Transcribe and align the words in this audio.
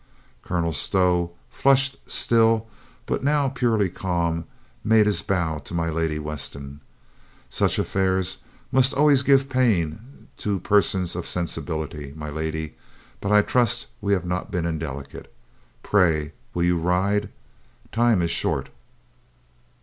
Colonel 0.41 0.73
Stow, 0.73 1.31
flushed 1.47 1.95
still, 2.09 2.65
but 3.05 3.23
now 3.23 3.49
purely 3.49 3.87
calm, 3.87 4.45
made 4.83 5.05
his 5.05 5.21
bow 5.21 5.59
to 5.59 5.75
my 5.75 5.89
Lady 5.91 6.17
Weston. 6.17 6.79
"Such 7.51 7.77
affairs 7.77 8.39
must 8.71 8.95
always 8.95 9.21
give 9.21 9.47
pain 9.47 10.27
to 10.37 10.59
persons 10.59 11.15
of 11.15 11.27
sensibility, 11.27 12.13
my 12.17 12.31
lady; 12.31 12.73
but 13.19 13.31
I 13.31 13.43
trust 13.43 13.85
we 14.01 14.13
have 14.13 14.25
not 14.25 14.49
been 14.49 14.65
indelicate. 14.65 15.27
Pray, 15.83 16.33
will 16.55 16.63
you 16.63 16.79
ride? 16.79 17.29
Time 17.91 18.23
is 18.23 18.31
short." 18.31 18.69